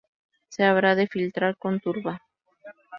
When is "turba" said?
1.79-2.23